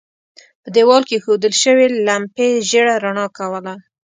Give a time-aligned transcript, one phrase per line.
[0.61, 3.73] په دېوال کې اېښودل شوې لمپې ژېړه رڼا کوله.